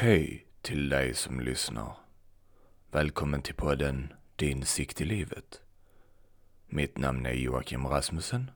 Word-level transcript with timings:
Hej 0.00 0.46
till 0.62 0.88
dig 0.88 1.14
som 1.14 1.40
lyssnar. 1.40 1.96
Välkommen 2.90 3.42
till 3.42 3.54
podden 3.54 4.12
Din 4.36 4.64
sikt 4.64 5.00
i 5.00 5.04
livet. 5.04 5.62
Mitt 6.66 6.98
namn 6.98 7.26
är 7.26 7.32
Joakim 7.32 7.86
Rasmussen 7.86 8.50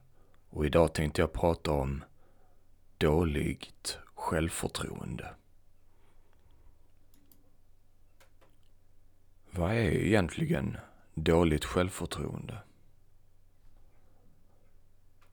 och 0.49 0.65
idag 0.65 0.93
tänkte 0.93 1.21
jag 1.21 1.33
prata 1.33 1.71
om 1.71 2.03
dåligt 2.97 3.97
självförtroende. 4.15 5.35
Vad 9.51 9.71
är 9.71 9.91
egentligen 9.91 10.77
dåligt 11.13 11.65
självförtroende? 11.65 12.57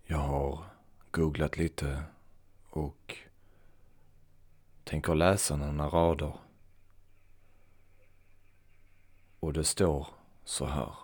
Jag 0.05 0.19
har 0.19 0.65
googlat 1.11 1.57
lite 1.57 2.03
och 2.71 3.17
tänker 4.91 5.15
läsa 5.15 5.57
några 5.57 5.89
rader. 5.89 6.33
Och 9.41 9.53
det 9.53 9.65
står 9.65 10.07
så 10.45 10.67
här. 10.67 10.95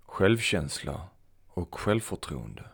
Självkänsla 0.00 1.08
och 1.48 1.74
självförtroende. 1.74 2.64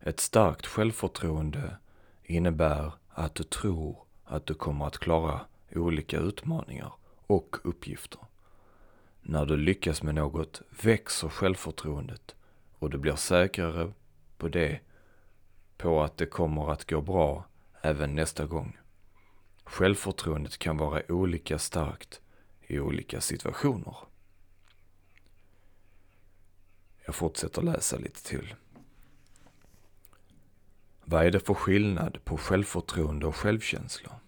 Ett 0.00 0.20
starkt 0.20 0.66
självförtroende 0.66 1.76
innebär 2.22 2.92
att 3.08 3.34
du 3.34 3.42
tror 3.42 3.96
att 4.24 4.46
du 4.46 4.54
kommer 4.54 4.86
att 4.86 4.98
klara 4.98 5.40
olika 5.74 6.18
utmaningar 6.18 6.92
och 7.26 7.56
uppgifter. 7.64 8.20
När 9.20 9.46
du 9.46 9.56
lyckas 9.56 10.02
med 10.02 10.14
något 10.14 10.62
växer 10.82 11.28
självförtroendet 11.28 12.34
och 12.78 12.90
du 12.90 12.98
blir 12.98 13.16
säkrare 13.16 13.92
på 14.36 14.48
det, 14.48 14.80
på 15.76 16.02
att 16.02 16.16
det 16.16 16.26
kommer 16.26 16.72
att 16.72 16.90
gå 16.90 17.00
bra 17.00 17.44
även 17.82 18.14
nästa 18.14 18.46
gång. 18.46 18.78
Självförtroendet 19.64 20.58
kan 20.58 20.76
vara 20.76 21.02
olika 21.08 21.58
starkt 21.58 22.20
i 22.60 22.80
olika 22.80 23.20
situationer. 23.20 23.96
Jag 27.06 27.14
fortsätter 27.14 27.62
läsa 27.62 27.96
lite 27.96 28.24
till. 28.24 28.54
Vad 31.04 31.26
är 31.26 31.30
det 31.30 31.40
för 31.40 31.54
skillnad 31.54 32.24
på 32.24 32.36
självförtroende 32.36 33.26
och 33.26 33.36
självkänsla? 33.36 34.20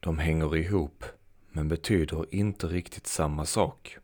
De 0.00 0.18
hänger 0.18 0.56
ihop 0.56 1.04
men 1.48 1.68
betyder 1.68 2.34
inte 2.34 2.66
riktigt 2.66 3.06
samma 3.06 3.46
sak. 3.46 3.98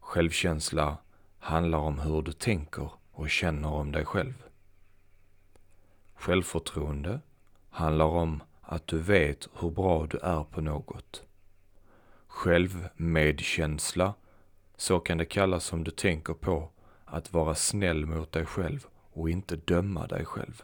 Självkänsla 0.00 0.96
handlar 1.38 1.78
om 1.78 1.98
hur 1.98 2.22
du 2.22 2.32
tänker 2.32 2.90
och 3.12 3.30
känner 3.30 3.68
om 3.68 3.92
dig 3.92 4.04
själv. 4.04 4.51
Självförtroende 6.22 7.20
handlar 7.70 8.04
om 8.04 8.42
att 8.60 8.86
du 8.86 8.98
vet 8.98 9.48
hur 9.60 9.70
bra 9.70 10.06
du 10.06 10.18
är 10.18 10.44
på 10.44 10.60
något. 10.60 11.22
Självmedkänsla, 12.26 14.14
så 14.76 15.00
kan 15.00 15.18
det 15.18 15.24
kallas 15.24 15.72
om 15.72 15.84
du 15.84 15.90
tänker 15.90 16.34
på 16.34 16.70
att 17.04 17.32
vara 17.32 17.54
snäll 17.54 18.06
mot 18.06 18.32
dig 18.32 18.46
själv 18.46 18.86
och 19.12 19.30
inte 19.30 19.56
döma 19.56 20.06
dig 20.06 20.24
själv. 20.24 20.62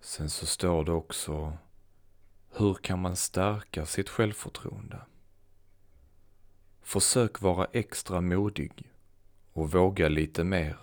Sen 0.00 0.30
så 0.30 0.46
står 0.46 0.84
det 0.84 0.92
också, 0.92 1.52
hur 2.50 2.74
kan 2.74 3.02
man 3.02 3.16
stärka 3.16 3.86
sitt 3.86 4.08
självförtroende? 4.08 5.00
Försök 6.82 7.40
vara 7.40 7.66
extra 7.72 8.20
modig 8.20 8.90
och 9.52 9.70
våga 9.70 10.08
lite 10.08 10.44
mer. 10.44 10.76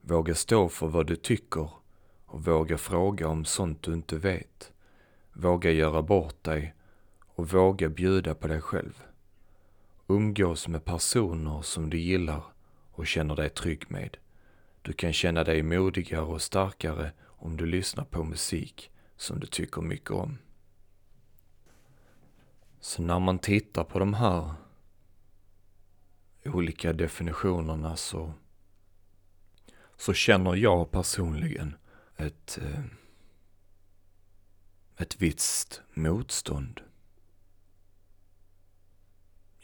Våga 0.00 0.34
stå 0.34 0.68
för 0.68 0.86
vad 0.86 1.06
du 1.06 1.16
tycker 1.16 1.70
och 2.26 2.44
våga 2.44 2.78
fråga 2.78 3.28
om 3.28 3.44
sånt 3.44 3.82
du 3.82 3.92
inte 3.92 4.16
vet. 4.16 4.72
Våga 5.32 5.70
göra 5.70 6.02
bort 6.02 6.44
dig 6.44 6.74
och 7.20 7.48
våga 7.48 7.88
bjuda 7.88 8.34
på 8.34 8.48
dig 8.48 8.60
själv. 8.60 9.02
Umgås 10.06 10.68
med 10.68 10.84
personer 10.84 11.62
som 11.62 11.90
du 11.90 11.98
gillar 11.98 12.42
och 12.92 13.06
känner 13.06 13.36
dig 13.36 13.48
trygg 13.48 13.90
med. 13.90 14.16
Du 14.82 14.92
kan 14.92 15.12
känna 15.12 15.44
dig 15.44 15.62
modigare 15.62 16.24
och 16.24 16.42
starkare 16.42 17.12
om 17.22 17.56
du 17.56 17.66
lyssnar 17.66 18.04
på 18.04 18.24
musik 18.24 18.90
som 19.16 19.40
du 19.40 19.46
tycker 19.46 19.82
mycket 19.82 20.10
om. 20.10 20.38
Så 22.80 23.02
när 23.02 23.18
man 23.18 23.38
tittar 23.38 23.84
på 23.84 23.98
de 23.98 24.14
här 24.14 24.54
olika 26.44 26.92
definitionerna 26.92 27.96
så, 27.96 28.32
så 29.96 30.12
känner 30.12 30.54
jag 30.54 30.90
personligen 30.90 31.76
ett, 32.16 32.58
eh, 32.62 32.84
ett 34.96 35.22
visst 35.22 35.82
motstånd. 35.94 36.80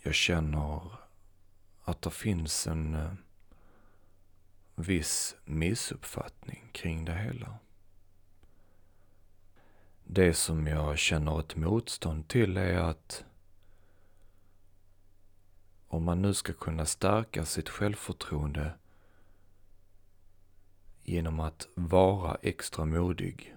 Jag 0.02 0.14
känner 0.14 0.96
att 1.84 2.02
det 2.02 2.10
finns 2.10 2.66
en 2.66 2.94
eh, 2.94 3.12
viss 4.74 5.36
missuppfattning 5.44 6.68
kring 6.72 7.04
det 7.04 7.14
hela. 7.14 7.58
Det 10.04 10.34
som 10.34 10.66
jag 10.66 10.98
känner 10.98 11.40
ett 11.40 11.56
motstånd 11.56 12.28
till 12.28 12.56
är 12.56 12.78
att 12.78 13.24
om 15.88 16.04
man 16.04 16.22
nu 16.22 16.34
ska 16.34 16.52
kunna 16.52 16.86
stärka 16.86 17.44
sitt 17.44 17.68
självförtroende 17.68 18.72
genom 21.02 21.40
att 21.40 21.68
vara 21.74 22.38
extra 22.42 22.84
modig. 22.84 23.56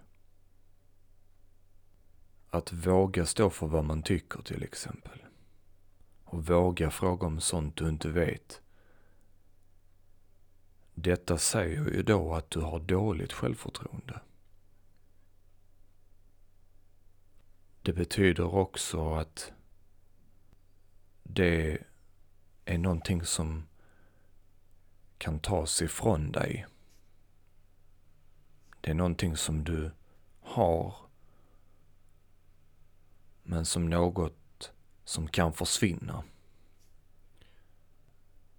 Att 2.50 2.74
våga 2.74 3.26
stå 3.26 3.50
för 3.50 3.68
vad 3.68 3.86
man 3.86 4.04
tycker 4.04 4.42
till 4.42 4.64
exempel. 4.64 5.20
Och 6.24 6.46
våga 6.46 6.92
fråga 6.92 7.28
om 7.28 7.40
sånt 7.40 7.76
du 7.76 7.90
inte 7.90 8.10
vet. 8.10 8.62
Detta 10.94 11.38
säger 11.38 11.90
ju 11.90 12.04
då 12.04 12.34
att 12.34 12.50
du 12.50 12.60
har 12.60 12.80
dåligt 12.80 13.34
självförtroende. 13.34 14.20
Det 17.82 17.94
betyder 17.94 18.56
också 18.56 19.14
att 19.14 19.52
det 21.24 21.78
är 22.66 22.78
någonting 22.78 23.26
som 23.26 23.68
kan 25.18 25.40
tas 25.40 25.82
ifrån 25.82 26.32
dig. 26.32 26.66
Det 28.86 28.92
är 28.92 28.96
någonting 28.96 29.38
som 29.38 29.64
du 29.64 29.92
har, 30.42 30.96
men 33.44 33.66
som 33.66 33.90
något 33.90 34.72
som 35.04 35.28
kan 35.28 35.54
försvinna. 35.54 36.24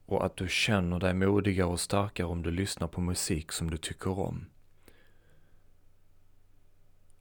Och 0.07 0.25
att 0.25 0.37
du 0.37 0.49
känner 0.49 0.99
dig 0.99 1.15
modigare 1.15 1.69
och 1.69 1.81
starkare 1.81 2.27
om 2.27 2.43
du 2.43 2.51
lyssnar 2.51 2.89
på 2.89 3.01
musik 3.01 3.53
som 3.53 3.71
du 3.71 3.77
tycker 3.77 4.19
om. 4.19 4.47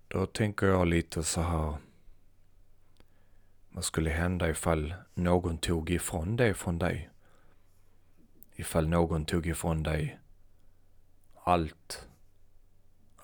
Då 0.07 0.25
tänker 0.25 0.67
jag 0.67 0.87
lite 0.87 1.23
så 1.23 1.41
här. 1.41 1.77
Vad 3.69 3.85
skulle 3.85 4.09
hända 4.09 4.49
ifall 4.49 4.93
någon 5.13 5.57
tog 5.57 5.89
ifrån 5.89 6.35
det 6.35 6.53
från 6.53 6.79
dig? 6.79 7.09
Ifall 8.55 8.87
någon 8.87 9.25
tog 9.25 9.47
ifrån 9.47 9.83
dig 9.83 10.19
allt 11.43 12.07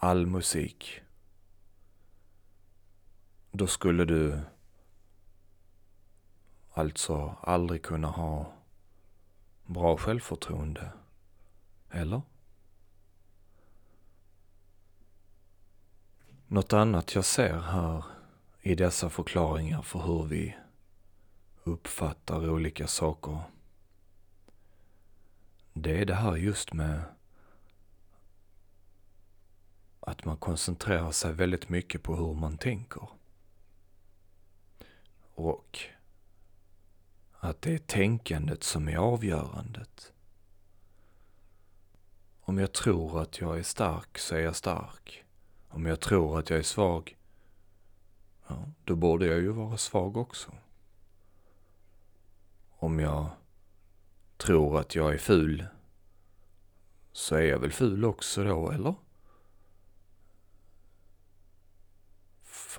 all 0.03 0.25
musik. 0.25 1.01
Då 3.51 3.67
skulle 3.67 4.05
du 4.05 4.39
alltså 6.73 7.35
aldrig 7.41 7.81
kunna 7.81 8.07
ha 8.07 8.53
bra 9.65 9.97
självförtroende. 9.97 10.91
Eller? 11.89 12.21
Något 16.47 16.73
annat 16.73 17.15
jag 17.15 17.25
ser 17.25 17.59
här 17.59 18.03
i 18.61 18.75
dessa 18.75 19.09
förklaringar 19.09 19.81
för 19.81 19.99
hur 19.99 20.23
vi 20.23 20.57
uppfattar 21.63 22.49
olika 22.49 22.87
saker. 22.87 23.41
Det 25.73 26.01
är 26.01 26.05
det 26.05 26.15
här 26.15 26.35
just 26.35 26.73
med 26.73 27.03
att 30.01 30.25
man 30.25 30.37
koncentrerar 30.37 31.11
sig 31.11 31.33
väldigt 31.33 31.69
mycket 31.69 32.03
på 32.03 32.15
hur 32.15 32.33
man 32.33 32.57
tänker. 32.57 33.07
Och 35.33 35.79
att 37.31 37.61
det 37.61 37.73
är 37.73 37.77
tänkandet 37.77 38.63
som 38.63 38.87
är 38.87 38.97
avgörandet. 38.97 40.13
Om 42.41 42.57
jag 42.57 42.73
tror 42.73 43.21
att 43.21 43.39
jag 43.39 43.59
är 43.59 43.63
stark 43.63 44.17
så 44.17 44.35
är 44.35 44.39
jag 44.39 44.55
stark. 44.55 45.23
Om 45.69 45.85
jag 45.85 45.99
tror 45.99 46.39
att 46.39 46.49
jag 46.49 46.59
är 46.59 46.63
svag, 46.63 47.17
ja, 48.47 48.65
då 48.83 48.95
borde 48.95 49.25
jag 49.25 49.39
ju 49.39 49.51
vara 49.51 49.77
svag 49.77 50.17
också. 50.17 50.51
Om 52.69 52.99
jag 52.99 53.29
tror 54.37 54.79
att 54.79 54.95
jag 54.95 55.13
är 55.13 55.17
ful, 55.17 55.65
så 57.11 57.35
är 57.35 57.41
jag 57.41 57.59
väl 57.59 57.71
ful 57.71 58.05
också 58.05 58.43
då, 58.43 58.71
eller? 58.71 58.95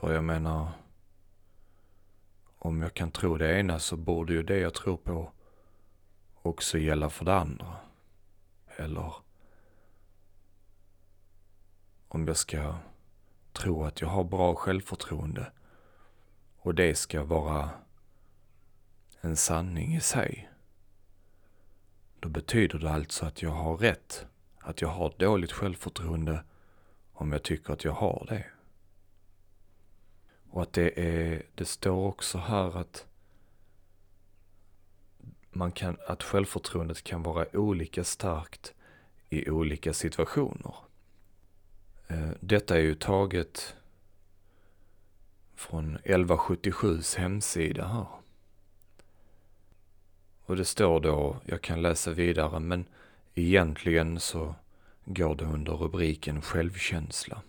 För 0.02 0.14
jag 0.14 0.24
menar, 0.24 0.68
om 2.58 2.82
jag 2.82 2.94
kan 2.94 3.10
tro 3.10 3.36
det 3.36 3.58
ena 3.60 3.78
så 3.78 3.96
borde 3.96 4.32
ju 4.32 4.42
det 4.42 4.58
jag 4.58 4.74
tror 4.74 4.96
på 4.96 5.32
också 6.42 6.78
gälla 6.78 7.10
för 7.10 7.24
det 7.24 7.34
andra. 7.34 7.76
Eller 8.76 9.14
om 12.08 12.26
jag 12.26 12.36
ska 12.36 12.74
tro 13.52 13.84
att 13.84 14.00
jag 14.00 14.08
har 14.08 14.24
bra 14.24 14.54
självförtroende 14.54 15.52
och 16.58 16.74
det 16.74 16.94
ska 16.94 17.24
vara 17.24 17.70
en 19.20 19.36
sanning 19.36 19.94
i 19.94 20.00
sig. 20.00 20.50
Då 22.20 22.28
betyder 22.28 22.78
det 22.78 22.90
alltså 22.90 23.26
att 23.26 23.42
jag 23.42 23.50
har 23.50 23.76
rätt, 23.76 24.26
att 24.58 24.80
jag 24.80 24.88
har 24.88 25.14
dåligt 25.18 25.52
självförtroende 25.52 26.44
om 27.12 27.32
jag 27.32 27.42
tycker 27.42 27.72
att 27.72 27.84
jag 27.84 27.92
har 27.92 28.26
det. 28.28 28.44
Och 30.52 30.62
att 30.62 30.72
det 30.72 31.00
är, 31.00 31.42
det 31.54 31.64
står 31.64 32.06
också 32.06 32.38
här 32.38 32.76
att 32.78 33.06
man 35.50 35.72
kan, 35.72 35.96
att 36.06 36.22
självförtroendet 36.22 37.04
kan 37.04 37.22
vara 37.22 37.46
olika 37.52 38.04
starkt 38.04 38.74
i 39.28 39.50
olika 39.50 39.92
situationer. 39.92 40.74
Eh, 42.08 42.30
detta 42.40 42.76
är 42.76 42.80
ju 42.80 42.94
taget 42.94 43.76
från 45.54 45.98
1177s 45.98 47.18
hemsida 47.18 47.86
här. 47.86 48.06
Och 50.44 50.56
det 50.56 50.64
står 50.64 51.00
då, 51.00 51.36
jag 51.44 51.62
kan 51.62 51.82
läsa 51.82 52.10
vidare, 52.10 52.60
men 52.60 52.84
egentligen 53.34 54.20
så 54.20 54.54
går 55.04 55.34
det 55.34 55.44
under 55.44 55.72
rubriken 55.72 56.42
självkänsla. 56.42 57.42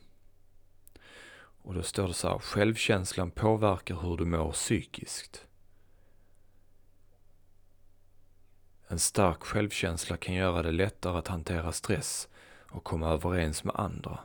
Och 1.64 1.74
då 1.74 1.84
står 1.84 2.08
det 2.08 2.14
så 2.14 2.30
här, 2.30 2.40
självkänslan 2.40 3.32
påverkar 3.32 3.96
hur 3.96 4.18
du 4.18 4.26
mår 4.26 4.52
psykiskt. 4.52 5.46
En 8.88 9.00
stark 9.00 9.44
självkänsla 9.44 10.18
kan 10.18 10.36
göra 10.36 10.62
det 10.62 10.72
lättare 10.72 11.18
att 11.18 11.28
hantera 11.28 11.72
stress 11.72 12.28
och 12.70 12.84
komma 12.84 13.10
överens 13.10 13.64
med 13.64 13.76
andra. 13.76 14.20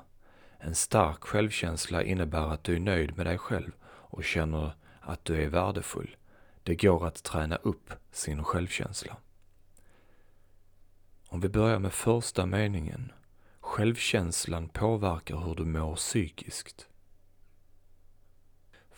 En 0.58 0.74
stark 0.74 1.24
självkänsla 1.24 2.02
innebär 2.02 2.52
att 2.52 2.64
du 2.64 2.76
är 2.76 2.80
nöjd 2.80 3.16
med 3.16 3.26
dig 3.26 3.38
själv 3.38 3.72
och 3.84 4.24
känner 4.24 4.72
att 5.00 5.24
du 5.24 5.42
är 5.42 5.48
värdefull. 5.48 6.16
Det 6.62 6.74
går 6.74 7.06
att 7.06 7.22
träna 7.22 7.56
upp 7.56 7.92
sin 8.12 8.44
självkänsla. 8.44 9.16
Om 11.28 11.40
vi 11.40 11.48
börjar 11.48 11.78
med 11.78 11.92
första 11.92 12.46
meningen. 12.46 13.12
Självkänslan 13.60 14.68
påverkar 14.68 15.36
hur 15.36 15.54
du 15.54 15.64
mår 15.64 15.96
psykiskt. 15.96 16.88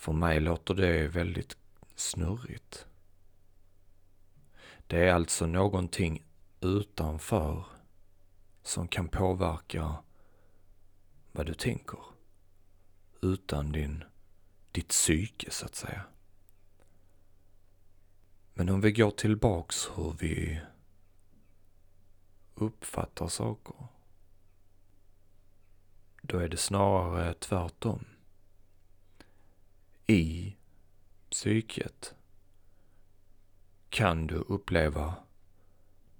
För 0.00 0.12
mig 0.12 0.40
låter 0.40 0.74
det 0.74 1.08
väldigt 1.08 1.56
snurrigt. 1.94 2.86
Det 4.86 5.08
är 5.08 5.14
alltså 5.14 5.46
någonting 5.46 6.24
utanför 6.60 7.64
som 8.62 8.88
kan 8.88 9.08
påverka 9.08 9.96
vad 11.32 11.46
du 11.46 11.54
tänker. 11.54 11.98
Utan 13.22 13.72
din, 13.72 14.04
ditt 14.72 14.88
psyke 14.88 15.50
så 15.50 15.66
att 15.66 15.74
säga. 15.74 16.02
Men 18.54 18.68
om 18.68 18.80
vi 18.80 18.92
går 18.92 19.10
tillbaks 19.10 19.90
hur 19.96 20.16
vi 20.18 20.60
uppfattar 22.54 23.28
saker. 23.28 23.86
Då 26.22 26.38
är 26.38 26.48
det 26.48 26.56
snarare 26.56 27.34
tvärtom. 27.34 28.04
I 30.10 30.56
psyket 31.28 32.14
kan 33.88 34.26
du 34.26 34.34
uppleva 34.34 35.14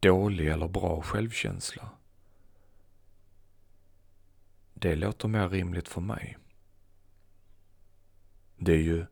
dålig 0.01 0.49
eller 0.49 0.69
bra 0.69 1.03
självkänsla. 1.03 1.91
Det 4.75 4.97
låter 4.97 5.29
mer 5.29 5.49
rimligt 5.49 5.89
för 5.89 6.01
mig. 6.01 6.39
Det 8.57 8.73
är 8.73 8.83
ju 8.83 9.07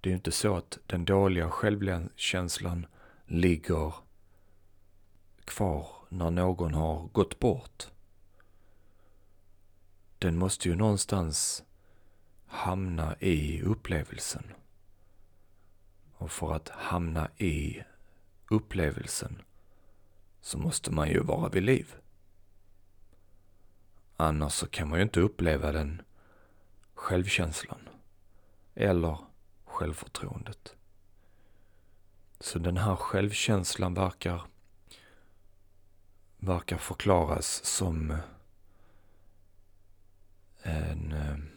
det 0.00 0.10
är 0.10 0.14
inte 0.14 0.32
så 0.32 0.56
att 0.56 0.78
den 0.86 1.04
dåliga 1.04 1.50
självkänslan 1.50 2.86
ligger 3.26 3.94
kvar 5.44 5.88
när 6.08 6.30
någon 6.30 6.74
har 6.74 7.08
gått 7.08 7.38
bort. 7.38 7.90
Den 10.18 10.38
måste 10.38 10.68
ju 10.68 10.74
någonstans 10.74 11.64
hamna 12.52 13.16
i 13.20 13.62
upplevelsen. 13.62 14.52
Och 16.12 16.30
för 16.30 16.52
att 16.52 16.68
hamna 16.68 17.30
i 17.36 17.82
upplevelsen 18.48 19.42
så 20.40 20.58
måste 20.58 20.90
man 20.90 21.08
ju 21.08 21.20
vara 21.20 21.48
vid 21.48 21.62
liv. 21.62 21.94
Annars 24.16 24.52
så 24.52 24.66
kan 24.66 24.88
man 24.88 24.98
ju 24.98 25.02
inte 25.02 25.20
uppleva 25.20 25.72
den 25.72 26.02
självkänslan. 26.94 27.88
Eller 28.74 29.18
självförtroendet. 29.64 30.76
Så 32.40 32.58
den 32.58 32.76
här 32.76 32.96
självkänslan 32.96 33.94
verkar, 33.94 34.42
verkar 36.36 36.78
förklaras 36.78 37.64
som 37.64 38.16
en, 40.62 41.12
eh, 41.12 41.51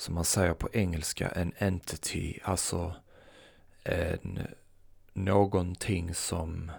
som 0.00 0.14
man 0.14 0.24
säger 0.24 0.54
på 0.54 0.68
engelska, 0.72 1.28
en 1.28 1.52
entity, 1.58 2.38
alltså 2.44 2.94
en, 3.84 4.46
någonting 5.12 6.14
som 6.14 6.70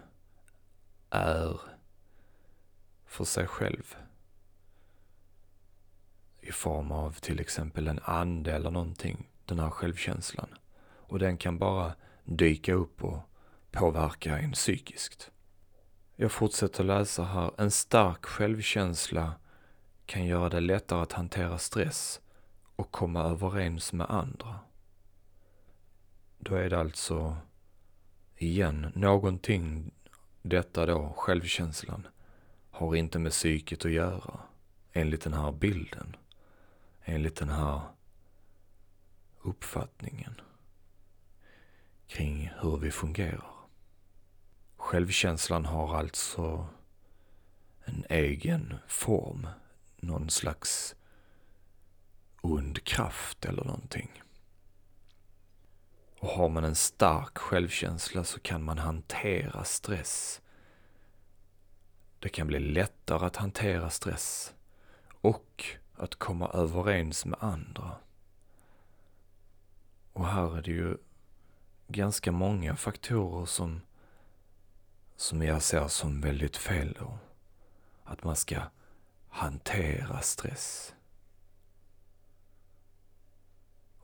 är 1.10 1.62
för 3.06 3.24
sig 3.24 3.48
själv 3.48 3.96
i 6.42 6.52
form 6.52 6.92
av 6.92 7.12
till 7.12 7.40
exempel 7.40 7.88
en 7.88 8.00
ande 8.04 8.52
eller 8.52 8.72
någonting, 8.72 9.30
den 9.46 9.60
här 9.60 9.70
självkänslan. 9.70 10.50
Och 10.84 11.20
den 11.20 11.38
kan 11.38 11.58
bara 11.58 11.94
dyka 12.24 12.74
upp 12.74 13.04
och 13.04 13.20
påverka 13.72 14.40
en 14.40 14.52
psykiskt. 14.52 15.32
Jag 16.16 16.32
fortsätter 16.32 16.84
läsa 16.84 17.24
här. 17.24 17.52
En 17.58 17.72
stark 17.72 18.26
självkänsla 18.26 19.34
kan 20.06 20.26
göra 20.26 20.50
det 20.50 20.60
lättare 20.60 21.02
att 21.02 21.14
hantera 21.14 21.58
stress 21.58 22.22
och 22.82 22.92
komma 22.92 23.24
överens 23.24 23.94
med 23.94 24.10
andra. 24.10 24.60
Då 26.38 26.56
är 26.56 26.70
det 26.70 26.80
alltså, 26.80 27.38
igen, 28.38 28.92
någonting, 28.96 29.92
detta 30.42 30.86
då, 30.86 31.14
självkänslan, 31.18 32.08
har 32.72 32.96
inte 32.96 33.20
med 33.20 33.32
psyket 33.32 33.86
att 33.86 33.92
göra, 33.92 34.40
enligt 34.94 35.22
den 35.22 35.34
här 35.34 35.52
bilden 35.52 36.16
enligt 37.04 37.36
den 37.36 37.50
här 37.50 37.82
uppfattningen 39.42 40.42
kring 42.08 42.52
hur 42.62 42.78
vi 42.78 42.92
fungerar. 42.92 43.52
Självkänslan 44.78 45.66
har 45.66 45.98
alltså 45.98 46.68
en 47.86 48.06
egen 48.10 48.76
form, 48.88 49.48
någon 49.96 50.30
slags 50.30 50.96
ond 52.42 52.84
kraft 52.84 53.46
eller 53.46 53.64
någonting. 53.64 54.24
Och 56.20 56.28
har 56.28 56.50
man 56.50 56.64
en 56.64 56.76
stark 56.76 57.38
självkänsla 57.38 58.24
så 58.24 58.40
kan 58.40 58.64
man 58.64 58.78
hantera 58.78 59.64
stress. 59.64 60.42
Det 62.20 62.30
kan 62.30 62.48
bli 62.48 62.60
lättare 62.60 63.26
att 63.26 63.36
hantera 63.36 63.90
stress 63.90 64.54
och 65.22 65.66
att 65.96 66.16
komma 66.16 66.48
överens 66.48 67.26
med 67.26 67.44
andra. 67.44 67.96
Och 70.14 70.28
här 70.28 70.58
är 70.58 70.62
det 70.62 70.72
ju 70.72 70.98
ganska 71.88 72.32
många 72.32 72.76
faktorer 72.76 73.46
som, 73.46 73.82
som 75.16 75.42
jag 75.42 75.62
ser 75.62 75.88
som 75.88 76.22
väldigt 76.22 76.58
fel 76.58 76.98
då. 77.00 77.18
Att 78.04 78.24
man 78.24 78.36
ska 78.36 78.62
hantera 79.30 80.22
stress. 80.22 80.94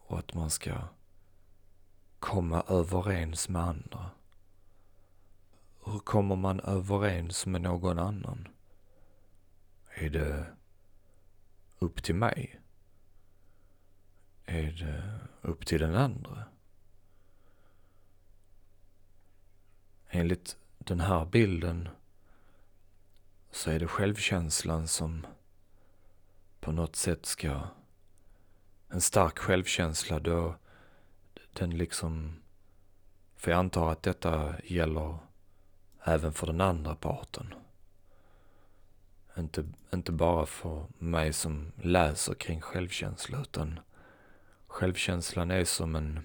Och 0.08 0.20
att 0.20 0.34
man 0.34 0.50
ska 0.50 0.78
komma 2.20 2.64
överens 2.68 3.50
med 3.50 3.62
andra. 3.62 4.12
Hur 5.86 6.00
kommer 6.00 6.36
man 6.36 6.60
överens 6.60 7.46
med 7.46 7.62
någon 7.62 8.00
annan? 8.00 8.48
Är 9.90 10.10
det 10.10 10.46
upp 11.80 12.04
till 12.04 12.16
mig? 12.16 12.60
Är 14.46 14.72
det 14.72 15.20
upp 15.42 15.66
till 15.66 15.80
den 15.80 15.96
andra? 15.96 16.44
Enligt 20.10 20.58
den 20.78 21.00
här 21.00 21.26
bilden 21.26 21.90
så 23.52 23.72
är 23.72 23.80
det 23.80 23.88
självkänslan 23.88 24.88
som 24.88 25.26
på 26.60 26.72
något 26.72 26.96
sätt 26.96 27.26
ska 27.26 27.68
en 28.90 29.02
stark 29.02 29.40
självkänsla 29.40 30.20
då 30.20 30.56
den 31.54 31.78
liksom, 31.78 32.36
för 33.36 33.52
jag 33.52 33.58
antar 33.58 33.92
att 33.92 34.04
detta 34.04 34.56
gäller 34.64 35.18
även 36.04 36.34
för 36.34 36.48
den 36.48 36.62
andra 36.62 36.96
parten. 36.96 37.54
Inte, 39.38 39.66
inte 39.94 40.12
bara 40.12 40.46
för 40.46 40.86
mig 40.98 41.34
som 41.34 41.72
läser 41.82 42.34
kring 42.34 42.62
självkänsla 42.62 43.42
utan 43.42 43.80
självkänslan 44.68 45.52
är 45.52 45.66
som 45.66 45.96
en 45.96 46.20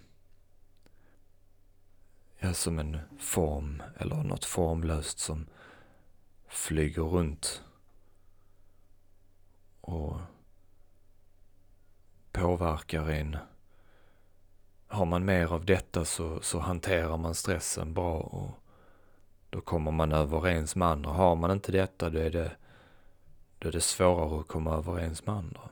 ja, 2.38 2.54
som 2.54 2.78
en 2.78 2.98
form 3.18 3.82
eller 3.96 4.16
något 4.16 4.44
formlöst 4.44 5.18
som 5.18 5.46
flyger 6.48 7.02
runt 7.02 7.64
och 9.80 10.20
påverkar 12.32 13.10
en. 13.10 13.36
Har 14.86 15.04
man 15.04 15.24
mer 15.24 15.52
av 15.52 15.64
detta 15.64 16.04
så, 16.04 16.40
så 16.40 16.58
hanterar 16.58 17.16
man 17.16 17.34
stressen 17.34 17.94
bra 17.94 18.20
och 18.20 18.50
då 19.50 19.60
kommer 19.60 19.90
man 19.90 20.12
överens 20.12 20.76
med 20.76 20.88
andra. 20.88 21.10
Har 21.10 21.36
man 21.36 21.50
inte 21.50 21.72
detta 21.72 22.10
då 22.10 22.18
är 22.18 22.30
det, 22.30 22.52
då 23.58 23.68
är 23.68 23.72
det 23.72 23.80
svårare 23.80 24.40
att 24.40 24.48
komma 24.48 24.76
överens 24.76 25.26
med 25.26 25.34
andra. 25.34 25.68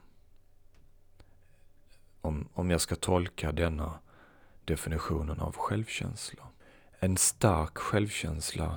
Om, 2.20 2.48
om 2.54 2.70
jag 2.70 2.80
ska 2.80 2.96
tolka 2.96 3.52
denna 3.52 3.98
definitionen 4.64 5.40
av 5.40 5.56
självkänsla. 5.56 6.42
En 6.98 7.16
stark 7.16 7.78
självkänsla 7.78 8.76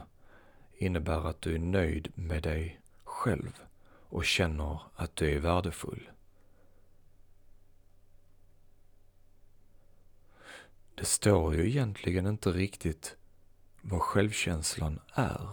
innebär 0.77 1.27
att 1.27 1.41
du 1.41 1.55
är 1.55 1.59
nöjd 1.59 2.11
med 2.15 2.43
dig 2.43 2.79
själv 3.03 3.61
och 4.09 4.25
känner 4.25 4.79
att 4.95 5.15
du 5.15 5.35
är 5.35 5.39
värdefull. 5.39 6.09
Det 11.03 11.07
står 11.07 11.55
ju 11.55 11.69
egentligen 11.69 12.27
inte 12.27 12.51
riktigt 12.51 13.15
vad 13.81 14.01
självkänslan 14.01 14.99
är. 15.13 15.49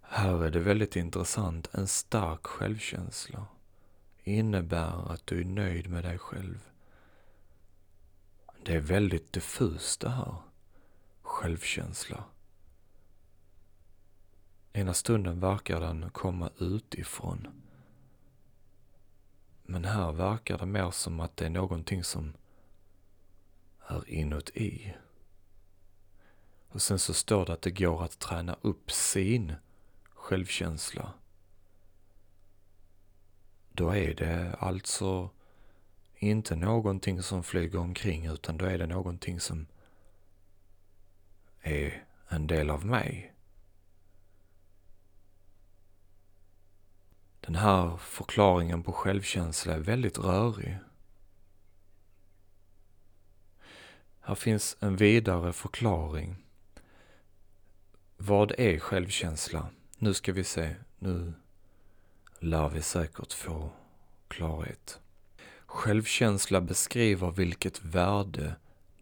Här 0.00 0.44
är 0.44 0.50
det 0.50 0.60
väldigt 0.60 0.96
intressant. 0.96 1.74
En 1.74 1.86
stark 1.86 2.46
självkänsla 2.46 3.46
innebär 4.24 5.12
att 5.12 5.26
du 5.26 5.40
är 5.40 5.44
nöjd 5.44 5.90
med 5.90 6.04
dig 6.04 6.18
själv. 6.18 6.68
Det 8.64 8.74
är 8.74 8.80
väldigt 8.80 9.32
diffust 9.32 10.00
det 10.00 10.10
här. 10.10 10.34
Självkänsla. 11.22 12.24
Ena 14.72 14.94
stunden 14.94 15.40
verkar 15.40 15.80
den 15.80 16.10
komma 16.10 16.50
utifrån. 16.58 17.69
Men 19.70 19.84
här 19.84 20.12
verkar 20.12 20.58
det 20.58 20.66
mer 20.66 20.90
som 20.90 21.20
att 21.20 21.36
det 21.36 21.46
är 21.46 21.50
någonting 21.50 22.04
som 22.04 22.32
är 23.86 24.08
inuti. 24.08 24.94
Och 26.68 26.82
sen 26.82 26.98
så 26.98 27.14
står 27.14 27.46
det 27.46 27.52
att 27.52 27.62
det 27.62 27.70
går 27.70 28.04
att 28.04 28.18
träna 28.18 28.56
upp 28.60 28.90
sin 28.90 29.54
självkänsla. 30.14 31.12
Då 33.72 33.90
är 33.90 34.14
det 34.14 34.56
alltså 34.58 35.30
inte 36.16 36.56
någonting 36.56 37.22
som 37.22 37.42
flyger 37.42 37.78
omkring 37.78 38.26
utan 38.26 38.56
då 38.56 38.64
är 38.64 38.78
det 38.78 38.86
någonting 38.86 39.40
som 39.40 39.66
är 41.60 42.04
en 42.28 42.46
del 42.46 42.70
av 42.70 42.86
mig. 42.86 43.32
Den 47.40 47.54
här 47.54 47.96
förklaringen 47.96 48.82
på 48.82 48.92
självkänsla 48.92 49.74
är 49.74 49.78
väldigt 49.78 50.18
rörig. 50.18 50.78
Här 54.20 54.34
finns 54.34 54.76
en 54.80 54.96
vidare 54.96 55.52
förklaring. 55.52 56.36
Vad 58.16 58.52
är 58.58 58.78
självkänsla? 58.78 59.68
Nu 59.98 60.14
ska 60.14 60.32
vi 60.32 60.44
se. 60.44 60.74
Nu 60.98 61.32
lär 62.38 62.68
vi 62.68 62.82
säkert 62.82 63.32
få 63.32 63.70
klarhet. 64.28 65.00
Självkänsla 65.66 66.60
beskriver 66.60 67.30
vilket 67.30 67.84
värde 67.84 68.54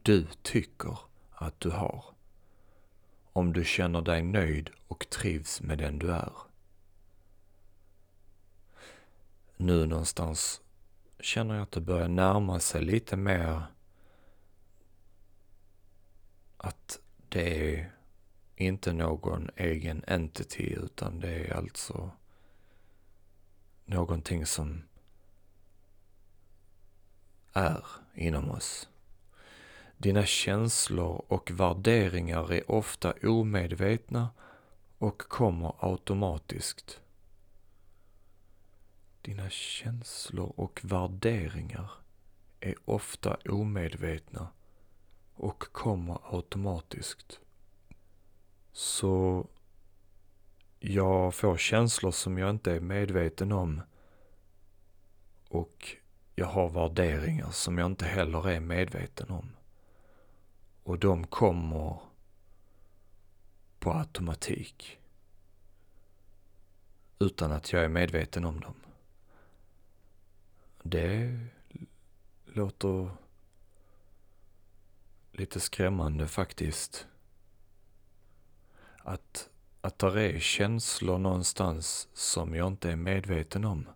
du 0.03 0.27
tycker 0.43 0.99
att 1.33 1.61
du 1.61 1.71
har. 1.71 2.05
Om 3.33 3.53
du 3.53 3.65
känner 3.65 4.01
dig 4.01 4.23
nöjd 4.23 4.71
och 4.89 5.11
trivs 5.11 5.61
med 5.61 5.79
den 5.79 5.99
du 5.99 6.13
är. 6.13 6.33
Nu 9.61 9.87
någonstans 9.87 10.61
känner 11.21 11.55
jag 11.55 11.63
att 11.63 11.73
det 11.73 11.81
börjar 11.81 12.09
närma 12.09 12.61
sig 12.61 12.83
lite 12.83 13.17
mer 13.17 13.63
att 16.57 17.01
det 17.29 17.75
är 17.75 17.93
inte 18.57 18.93
någon 18.93 19.51
egen 19.57 20.05
entity 20.07 20.75
utan 20.85 21.21
det 21.21 21.29
är 21.29 21.55
alltså 21.55 22.11
någonting 23.85 24.47
som 24.47 24.83
är 27.53 27.85
inom 28.15 28.51
oss. 28.51 28.89
Dina 29.97 30.25
känslor 30.25 31.25
och 31.29 31.51
värderingar 31.51 32.53
är 32.53 32.71
ofta 32.71 33.15
omedvetna 33.23 34.29
och 34.99 35.19
kommer 35.19 35.75
automatiskt. 35.79 37.01
Dina 39.29 39.51
känslor 39.51 40.53
och 40.57 40.81
värderingar 40.83 41.91
är 42.61 42.75
ofta 42.85 43.37
omedvetna 43.49 44.49
och 45.35 45.59
kommer 45.73 46.37
automatiskt. 46.37 47.41
Så 48.73 49.47
jag 50.79 51.35
får 51.35 51.57
känslor 51.57 52.11
som 52.11 52.39
jag 52.39 52.51
inte 52.51 52.73
är 52.73 52.81
medveten 52.81 53.53
om 53.53 53.83
och 55.49 55.97
jag 56.35 56.47
har 56.47 56.69
värderingar 56.69 57.51
som 57.51 57.79
jag 57.79 57.87
inte 57.87 58.05
heller 58.05 58.49
är 58.49 58.61
medveten 58.61 59.31
om. 59.31 59.51
Och 60.83 60.99
de 60.99 61.27
kommer 61.27 61.99
på 63.79 63.93
automatik. 63.93 64.99
Utan 67.19 67.53
att 67.53 67.73
jag 67.73 67.85
är 67.85 67.89
medveten 67.89 68.45
om 68.45 68.61
dem. 68.61 68.75
Det 70.91 71.39
låter 72.45 73.11
lite 75.33 75.61
skrämmande 75.61 76.29
faktiskt. 76.29 77.07
Att, 78.99 79.49
att 79.81 79.99
där 79.99 80.19
är 80.19 80.39
känslor 80.39 81.19
någonstans 81.19 82.09
som 82.13 82.55
jag 82.55 82.67
inte 82.67 82.91
är 82.91 82.97
medveten 82.97 83.65
om. 83.65 83.89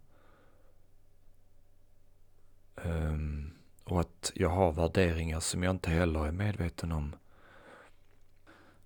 Um, 2.75 3.52
och 3.84 4.00
att 4.00 4.32
jag 4.34 4.49
har 4.49 4.72
värderingar 4.72 5.40
som 5.40 5.62
jag 5.62 5.70
inte 5.70 5.90
heller 5.90 6.26
är 6.26 6.32
medveten 6.32 6.92
om. 6.92 7.16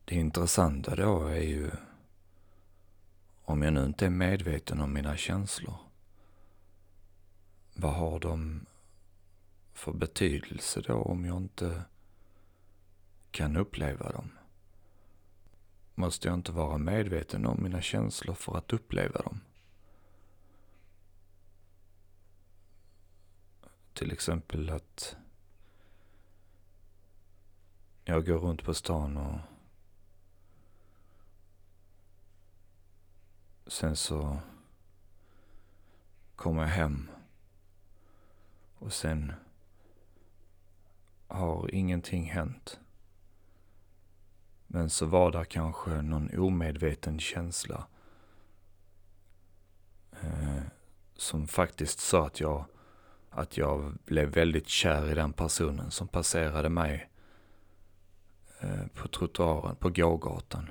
Det 0.05 0.15
intressanta 0.15 0.97
då 0.97 1.27
är 1.27 1.43
ju 1.43 1.71
om 3.45 3.63
jag 3.63 3.73
nu 3.73 3.85
inte 3.85 4.07
är 4.07 4.11
medveten 4.11 4.81
om 4.81 4.93
mina 4.93 5.17
känslor. 5.17 5.86
Vad 7.79 7.95
har 7.95 8.21
de 8.21 8.67
för 9.73 9.93
betydelse 9.93 10.81
då 10.81 10.95
om 10.95 11.25
jag 11.25 11.37
inte 11.37 11.83
kan 13.31 13.57
uppleva 13.57 14.13
dem? 14.13 14.31
Måste 15.95 16.29
jag 16.29 16.35
inte 16.35 16.53
vara 16.53 16.79
medveten 16.79 17.47
om 17.47 17.63
mina 17.63 17.83
känslor 17.83 18.35
för 18.35 18.57
att 18.57 18.73
uppleva 18.73 19.23
dem? 19.23 19.41
Till 23.93 24.13
exempel 24.13 24.71
att 24.71 25.17
jag 28.05 28.27
går 28.27 28.39
runt 28.39 28.65
på 28.65 28.75
stan 28.75 29.17
och 29.17 29.41
sen 33.67 33.97
så 33.97 34.39
kommer 36.37 36.63
jag 36.63 36.69
hem 36.69 37.11
och 38.79 38.93
sen 38.93 39.33
har 41.29 41.75
ingenting 41.75 42.31
hänt. 42.31 42.81
Men 44.67 44.91
så 44.91 45.07
var 45.07 45.33
det 45.33 45.45
kanske 45.45 45.91
någon 46.03 46.39
omedveten 46.39 47.21
känsla 47.21 47.87
eh, 50.23 50.63
som 51.15 51.49
faktiskt 51.49 52.01
sa 52.01 52.27
att 52.27 52.41
jag 52.41 52.65
att 53.37 53.57
jag 53.57 53.93
blev 54.05 54.29
väldigt 54.29 54.69
kär 54.69 55.11
i 55.11 55.15
den 55.15 55.33
personen 55.33 55.91
som 55.91 56.09
passerade 56.09 56.69
mig 56.69 57.11
eh, 58.61 58.87
på 58.95 59.09
trottoaren, 59.09 59.77
på 59.77 59.91
gågatan. 59.91 60.71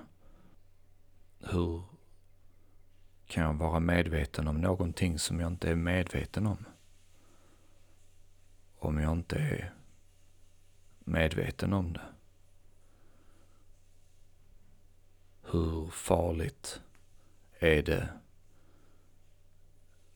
Hur 1.40 1.84
kan 3.28 3.44
jag 3.44 3.54
vara 3.54 3.80
medveten 3.80 4.48
om 4.48 4.62
någonting 4.62 5.20
som 5.20 5.40
jag 5.40 5.48
inte 5.48 5.72
är 5.72 5.76
medveten 5.76 6.48
om? 6.48 6.66
Om 8.86 9.00
jag 9.00 9.12
inte 9.12 9.36
är 9.36 9.74
medveten 11.00 11.74
om 11.74 11.94
det. 11.94 12.02
Hur 15.42 15.90
farligt 15.90 16.82
är 17.60 17.84
det 17.84 18.10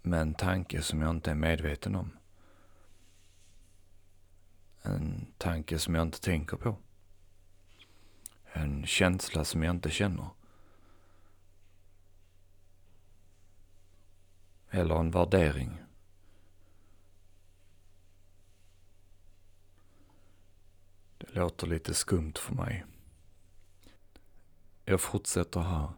med 0.02 0.22
en 0.22 0.34
tanke 0.34 0.82
som 0.82 1.02
jag 1.02 1.10
inte 1.10 1.32
är 1.32 1.36
medveten 1.36 1.96
om? 1.96 2.18
En 4.82 5.34
tanke 5.38 5.80
som 5.80 5.96
jag 5.96 6.02
inte 6.02 6.22
tänker 6.22 6.58
på. 6.58 6.78
En 8.54 8.86
känsla 8.86 9.46
som 9.46 9.64
jag 9.64 9.76
inte 9.76 9.90
känner. 9.90 10.30
Eller 14.70 14.96
en 14.96 15.12
värdering. 15.12 15.89
Låter 21.34 21.68
lite 21.68 21.94
skumt 21.94 22.34
för 22.36 22.56
mig. 22.56 22.86
Jag 24.86 25.02
fortsätter 25.02 25.60
här. 25.60 25.90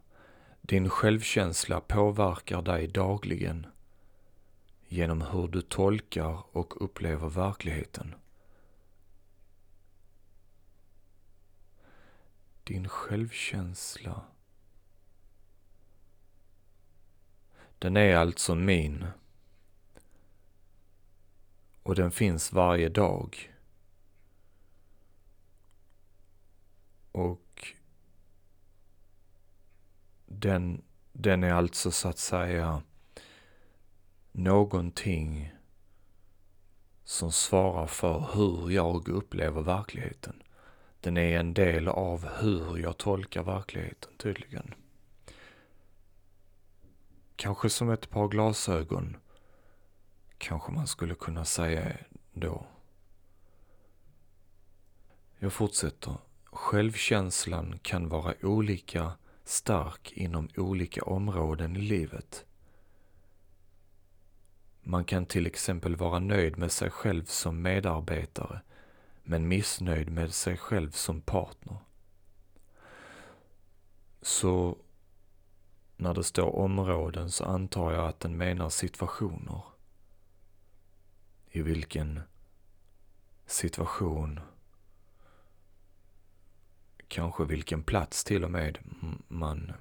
Din 0.60 0.88
självkänsla 0.88 1.80
påverkar 1.80 2.62
dig 2.62 2.86
dagligen 2.86 3.66
genom 4.88 5.22
hur 5.22 5.48
du 5.48 5.62
tolkar 5.62 6.56
och 6.56 6.84
upplever 6.84 7.28
verkligheten. 7.28 8.14
Din 12.64 12.88
självkänsla. 12.88 14.22
Den 17.78 17.96
är 17.96 18.16
alltså 18.16 18.54
min. 18.54 19.06
Och 21.82 21.94
den 21.94 22.10
finns 22.10 22.52
varje 22.52 22.88
dag. 22.88 23.51
Och 27.12 27.74
den, 30.26 30.82
den 31.12 31.44
är 31.44 31.52
alltså 31.52 31.90
så 31.90 32.08
att 32.08 32.18
säga 32.18 32.82
någonting 34.32 35.52
som 37.04 37.32
svarar 37.32 37.86
för 37.86 38.28
hur 38.34 38.70
jag 38.70 39.08
upplever 39.08 39.62
verkligheten. 39.62 40.42
Den 41.00 41.16
är 41.16 41.40
en 41.40 41.54
del 41.54 41.88
av 41.88 42.28
hur 42.28 42.78
jag 42.78 42.98
tolkar 42.98 43.42
verkligheten 43.42 44.12
tydligen. 44.16 44.74
Kanske 47.36 47.70
som 47.70 47.90
ett 47.90 48.10
par 48.10 48.28
glasögon. 48.28 49.16
Kanske 50.38 50.72
man 50.72 50.86
skulle 50.86 51.14
kunna 51.14 51.44
säga 51.44 51.96
då. 52.32 52.66
Jag 55.38 55.52
fortsätter. 55.52 56.16
Självkänslan 56.52 57.78
kan 57.82 58.08
vara 58.08 58.34
olika 58.42 59.12
stark 59.44 60.12
inom 60.12 60.48
olika 60.56 61.02
områden 61.02 61.76
i 61.76 61.80
livet. 61.80 62.46
Man 64.82 65.04
kan 65.04 65.26
till 65.26 65.46
exempel 65.46 65.96
vara 65.96 66.18
nöjd 66.18 66.58
med 66.58 66.72
sig 66.72 66.90
själv 66.90 67.24
som 67.24 67.62
medarbetare 67.62 68.60
men 69.22 69.48
missnöjd 69.48 70.10
med 70.10 70.34
sig 70.34 70.56
själv 70.56 70.90
som 70.90 71.20
partner. 71.20 71.76
Så 74.22 74.76
när 75.96 76.14
det 76.14 76.24
står 76.24 76.56
områden 76.56 77.30
så 77.30 77.44
antar 77.44 77.92
jag 77.92 78.08
att 78.08 78.20
den 78.20 78.36
menar 78.36 78.68
situationer. 78.68 79.62
I 81.50 81.62
vilken 81.62 82.20
situation, 83.46 84.40
kanske 87.12 87.44
vilken 87.44 87.82
plats 87.82 88.24
till 88.24 88.44
och 88.44 88.50
med 88.50 88.78
man 89.28 89.72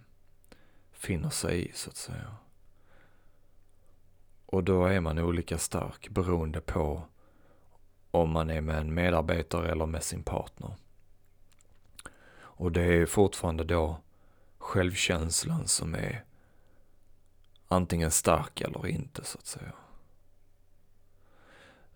finner 0.92 1.30
sig 1.30 1.70
i 1.70 1.72
så 1.74 1.90
att 1.90 1.96
säga. 1.96 2.36
Och 4.46 4.64
då 4.64 4.86
är 4.86 5.00
man 5.00 5.20
olika 5.20 5.58
stark 5.58 6.10
beroende 6.10 6.62
på 6.62 7.04
om 8.12 8.30
man 8.32 8.50
är 8.50 8.62
med 8.62 8.78
en 8.78 8.94
medarbetare 8.94 9.72
eller 9.72 9.86
med 9.86 10.04
sin 10.04 10.24
partner. 10.24 10.76
Och 12.34 12.72
det 12.72 12.84
är 12.84 13.06
fortfarande 13.06 13.64
då 13.64 14.00
självkänslan 14.58 15.68
som 15.68 15.96
är 15.96 16.24
antingen 17.68 18.12
stark 18.12 18.62
eller 18.62 18.88
inte 18.88 19.24
så 19.24 19.38
att 19.38 19.46
säga. 19.46 19.74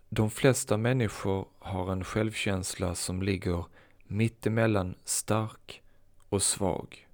De 0.10 0.30
flesta 0.30 0.78
människor 0.78 1.48
har 1.60 1.92
en 1.92 2.04
självkänsla 2.04 2.96
som 2.96 3.22
ligger 3.22 3.66
mittemellan 4.08 4.96
stark 5.04 5.84
och 6.30 6.44
svag. 6.44 7.08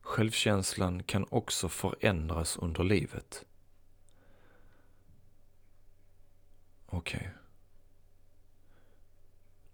Självkänslan 0.00 1.02
kan 1.02 1.26
också 1.30 1.68
förändras 1.68 2.56
under 2.56 2.84
livet. 2.84 3.44
Okej. 6.86 7.18
Okay. 7.18 7.30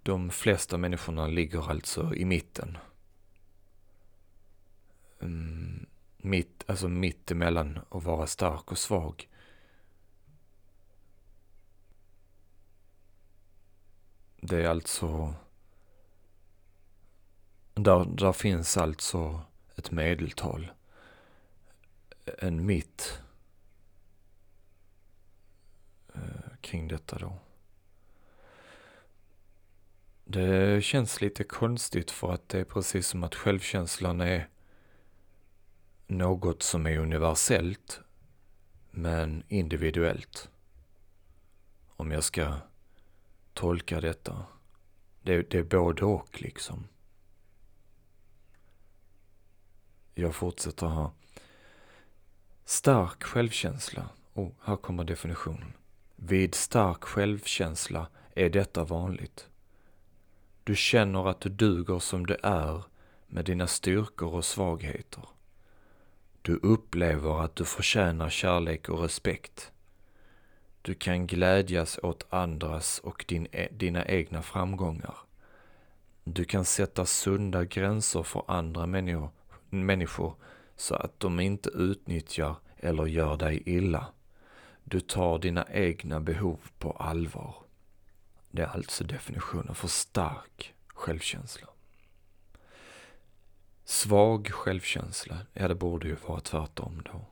De 0.03 0.31
flesta 0.31 0.79
människorna 0.79 1.27
ligger 1.27 1.71
alltså 1.71 2.15
i 2.15 2.25
mitten. 2.25 2.79
Mm, 5.21 5.87
mitt, 6.17 6.65
alltså 6.67 6.89
mitt 6.89 7.31
emellan 7.31 7.81
att 7.91 8.05
vara 8.05 8.27
stark 8.27 8.73
och 8.73 8.79
svag. 8.79 9.29
Det 14.41 14.65
är 14.65 14.69
alltså... 14.69 15.35
Där, 17.83 18.05
där 18.05 18.33
finns 18.33 18.77
alltså 18.77 19.43
ett 19.77 19.91
medeltal. 19.91 20.71
En 22.39 22.67
mitt 22.67 23.21
eh, 26.15 26.57
kring 26.61 26.89
detta 26.89 27.19
då. 27.19 27.39
Det 30.25 30.85
känns 30.85 31.21
lite 31.21 31.45
konstigt 31.45 32.11
för 32.11 32.33
att 32.33 32.49
det 32.49 32.61
är 32.61 32.65
precis 32.65 33.07
som 33.07 33.25
att 33.25 33.35
självkänslan 33.35 34.21
är 34.21 34.49
något 36.07 36.63
som 36.63 36.87
är 36.87 36.99
universellt 36.99 38.01
men 38.91 39.43
individuellt. 39.49 40.51
Om 41.97 42.11
jag 42.11 42.25
ska 42.25 42.55
tolka 43.55 44.01
detta. 44.01 44.45
Det, 45.23 45.51
det 45.51 45.59
är 45.59 45.63
både 45.63 46.05
och 46.05 46.43
liksom. 46.43 46.87
Jag 50.15 50.35
fortsätter 50.35 50.87
här. 50.87 51.11
Stark 52.65 53.23
självkänsla. 53.23 54.09
Och 54.33 54.55
här 54.65 54.77
kommer 54.77 55.05
definitionen. 55.05 55.73
Vid 56.17 56.55
stark 56.55 57.05
självkänsla 57.05 58.07
är 58.35 58.51
detta 58.51 58.85
vanligt. 58.85 59.49
Du 60.65 60.77
känner 60.77 61.29
att 61.29 61.41
du 61.41 61.49
duger 61.49 61.99
som 61.99 62.27
du 62.27 62.37
är 62.43 62.85
med 63.27 63.45
dina 63.45 63.67
styrkor 63.67 64.35
och 64.35 64.45
svagheter. 64.45 65.25
Du 66.43 66.57
upplever 66.63 67.45
att 67.45 67.57
du 67.57 67.65
förtjänar 67.65 68.31
kärlek 68.31 68.89
och 68.89 69.01
respekt. 69.01 69.73
Du 70.83 70.95
kan 70.95 71.27
glädjas 71.27 71.99
åt 72.03 72.27
andras 72.31 72.99
och 72.99 73.25
din, 73.29 73.47
e-, 73.53 73.69
dina 73.71 74.07
egna 74.07 74.43
framgångar. 74.43 75.15
Du 76.25 76.45
kan 76.45 76.65
sätta 76.65 77.07
sunda 77.07 77.65
gränser 77.65 78.23
för 78.23 78.45
andra 78.49 78.87
människor, 78.87 79.31
människor 79.71 80.35
så 80.77 80.95
att 80.95 81.21
de 81.21 81.41
inte 81.41 81.71
utnyttjar 81.71 82.57
eller 82.77 83.07
gör 83.07 83.37
dig 83.37 83.63
illa. 83.67 84.07
Du 84.85 85.01
tar 85.01 85.39
dina 85.39 85.67
egna 85.71 86.21
behov 86.21 86.59
på 86.79 86.91
allvar. 86.93 87.55
Det 88.51 88.63
är 88.63 88.67
alltså 88.67 89.05
definitionen 89.05 89.75
för 89.75 89.89
stark 89.89 90.75
självkänsla. 90.87 91.69
Svag 93.85 94.49
självkänsla, 94.49 95.37
ja 95.53 95.69
det 95.69 95.75
borde 95.75 96.09
ju 96.09 96.17
vara 96.27 96.41
tvärtom 96.41 97.03
då. 97.13 97.27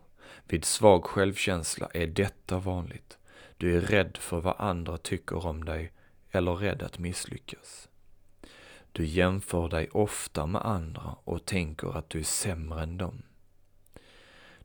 Vid 0.44 0.64
svag 0.64 1.04
självkänsla 1.04 1.88
är 1.94 2.06
detta 2.06 2.58
vanligt. 2.58 3.18
Du 3.56 3.76
är 3.76 3.80
rädd 3.80 4.16
för 4.16 4.40
vad 4.40 4.54
andra 4.58 4.98
tycker 4.98 5.46
om 5.46 5.64
dig 5.64 5.92
eller 6.30 6.54
rädd 6.54 6.82
att 6.82 6.98
misslyckas. 6.98 7.87
Du 8.92 9.06
jämför 9.06 9.68
dig 9.68 9.88
ofta 9.88 10.46
med 10.46 10.66
andra 10.66 11.16
och 11.24 11.44
tänker 11.44 11.98
att 11.98 12.10
du 12.10 12.18
är 12.18 12.24
sämre 12.24 12.82
än 12.82 12.98
dem. 12.98 13.22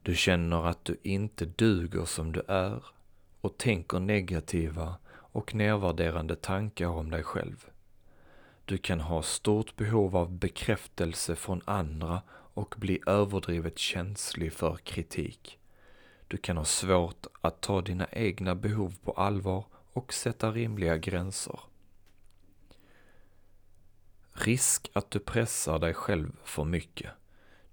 Du 0.02 0.16
känner 0.16 0.68
att 0.68 0.86
du 0.86 0.98
inte 1.04 1.46
duger 1.46 2.06
som 2.06 2.32
du 2.32 2.42
är 2.48 2.84
och 3.42 3.58
tänker 3.58 4.00
negativa 4.00 4.96
och 5.10 5.56
nedvärderande 5.56 6.36
tankar 6.36 6.88
om 6.88 7.10
dig 7.10 7.24
själv. 7.24 7.66
Du 8.66 8.78
kan 8.78 9.00
ha 9.00 9.22
stort 9.22 9.76
behov 9.76 10.16
av 10.16 10.32
bekräftelse 10.32 11.36
från 11.36 11.62
andra 11.66 12.22
och 12.54 12.76
bli 12.78 13.00
överdrivet 13.06 13.80
känslig 13.80 14.54
för 14.54 14.76
kritik. 14.76 15.60
Du 16.28 16.38
kan 16.38 16.58
ha 16.58 16.66
svårt 16.66 17.28
att 17.42 17.62
ta 17.62 17.82
dina 17.82 18.08
egna 18.12 18.56
behov 18.56 18.96
på 19.04 19.12
allvar 19.12 19.66
och 19.94 20.14
sätta 20.14 20.52
rimliga 20.52 20.98
gränser. 20.98 21.60
Risk 24.34 24.92
att 24.94 25.12
du 25.12 25.20
pressar 25.20 25.80
dig 25.80 25.94
själv 25.94 26.32
för 26.44 26.64
mycket. 26.64 27.12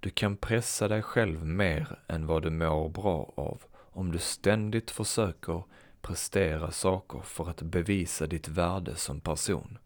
Du 0.01 0.11
kan 0.11 0.37
pressa 0.37 0.89
dig 0.89 1.03
själv 1.03 1.47
mer 1.47 1.99
än 2.07 2.27
vad 2.27 2.43
du 2.43 2.51
mår 2.51 2.89
bra 2.89 3.33
av 3.37 3.63
om 3.93 4.13
du 4.13 4.19
ständigt 4.19 4.91
försöker 4.91 5.63
prestera 6.01 6.71
saker 6.71 7.21
för 7.21 7.51
att 7.51 7.63
bevisa 7.63 8.27
ditt 8.27 8.49
värde 8.49 8.97
som 8.97 9.21
person. 9.21 9.79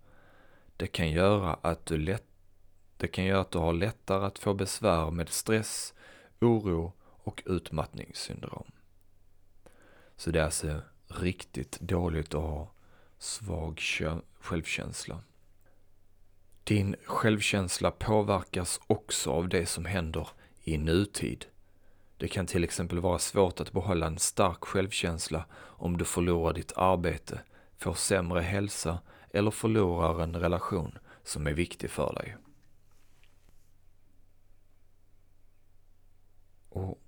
Det 0.76 0.87
kan 0.87 1.10
göra 1.10 1.54
att 1.62 1.87
du 1.87 1.96
lätt 1.98 2.24
det 2.96 3.08
kan 3.08 3.24
göra 3.24 3.40
att 3.40 3.50
du 3.50 3.58
har 3.58 3.72
lättare 3.72 4.26
att 4.26 4.38
få 4.38 4.54
besvär 4.54 5.10
med 5.10 5.28
stress, 5.28 5.94
oro 6.40 6.92
och 7.00 7.42
utmattningssyndrom. 7.46 8.72
Så 10.16 10.30
det 10.30 10.40
är 10.40 10.44
alltså 10.44 10.80
riktigt 11.08 11.80
dåligt 11.80 12.34
att 12.34 12.42
ha 12.42 12.70
svag 13.18 13.80
självkänsla. 14.40 15.20
Din 16.64 16.96
självkänsla 17.05 17.90
påverkas 17.90 18.81
också 18.87 19.31
av 19.31 19.48
det 19.48 19.66
som 19.66 19.85
händer 19.85 20.29
i 20.62 20.79
nutid. 20.79 21.46
Det 22.16 22.29
kan 22.29 22.46
till 22.46 22.64
exempel 22.64 23.00
vara 23.00 23.18
svårt 23.18 23.61
att 23.61 23.72
behålla 23.72 24.07
en 24.07 24.18
stark 24.18 24.64
självkänsla 24.64 25.44
om 25.55 25.98
du 25.98 26.05
förlorar 26.05 26.53
ditt 26.53 26.72
arbete, 26.77 27.40
får 27.77 27.94
sämre 27.94 28.40
hälsa 28.40 28.98
eller 29.31 29.50
förlorar 29.50 30.22
en 30.22 30.37
relation 30.37 30.98
som 31.22 31.46
är 31.46 31.53
viktig 31.53 31.90
för 31.90 32.12
dig. 32.14 32.37
Och 36.68 37.00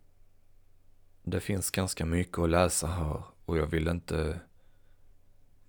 det 1.23 1.41
finns 1.41 1.71
ganska 1.71 2.07
mycket 2.07 2.39
att 2.39 2.51
läsa 2.51 2.87
här 2.87 3.23
och 3.45 3.59
jag 3.59 3.67
vill 3.67 3.89
inte 3.89 4.41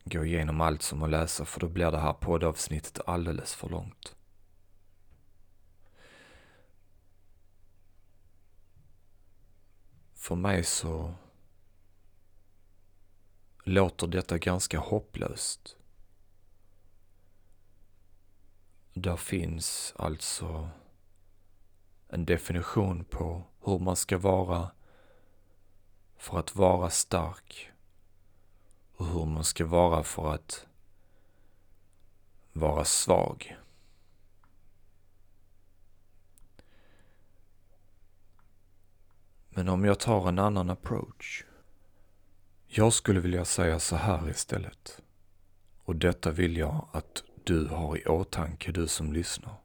gå 0.10 0.26
igenom 0.26 0.62
allt 0.62 0.82
som 0.82 1.04
att 1.04 1.10
läsa 1.10 1.46
för 1.46 1.60
då 1.60 1.67
blir 1.67 1.91
det 1.91 2.00
här 2.00 2.13
poddavsnittet 2.13 3.00
alldeles 3.06 3.54
för 3.54 3.70
långt. 3.70 4.15
För 10.13 10.36
mig 10.36 10.63
så 10.63 11.13
låter 13.63 14.08
detta 14.08 14.38
ganska 14.38 14.80
hopplöst. 14.80 15.78
Där 18.93 19.17
finns 19.17 19.93
alltså 19.98 20.70
en 22.10 22.26
definition 22.26 23.04
på 23.04 23.43
hur 23.63 23.80
man 23.80 23.96
ska 23.96 24.17
vara 24.17 24.72
för 26.17 26.39
att 26.39 26.56
vara 26.56 26.89
stark 26.89 27.72
och 28.97 29.05
hur 29.05 29.25
man 29.25 29.43
ska 29.43 29.65
vara 29.65 30.03
för 30.03 30.33
att 30.33 30.65
vara 32.53 32.86
svag. 32.86 33.57
Men 39.49 39.69
om 39.69 39.86
jag 39.86 39.99
tar 39.99 40.29
en 40.29 40.39
annan 40.39 40.69
approach. 40.69 41.43
Jag 42.67 42.93
skulle 42.93 43.19
vilja 43.19 43.45
säga 43.45 43.79
så 43.79 43.95
här 43.95 44.29
istället. 44.29 45.01
Och 45.83 45.95
detta 45.95 46.31
vill 46.31 46.57
jag 46.57 46.88
att 46.91 47.23
du 47.43 47.67
har 47.67 47.97
i 47.97 48.05
åtanke, 48.05 48.71
du 48.71 48.88
som 48.88 49.13
lyssnar. 49.13 49.55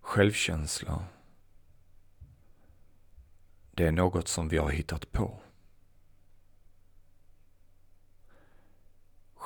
Självkänsla, 0.00 1.04
det 3.70 3.86
är 3.86 3.92
något 3.92 4.28
som 4.28 4.48
vi 4.48 4.58
har 4.58 4.70
hittat 4.70 5.12
på. 5.12 5.40